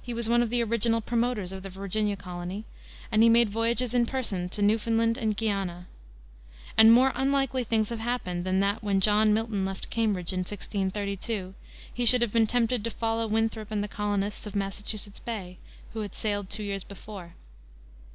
[0.00, 2.64] He was one of the original promoters of the Virginia colony,
[3.10, 5.88] and he made voyages in person to Newfoundland and Guiana.
[6.78, 11.52] And more unlikely things have happened than that when John Milton left Cambridge in 1632,
[11.92, 15.58] he should have been tempted to follow Winthrop and the colonists of Massachusetts Bay,
[15.92, 17.34] who had sailed two years before.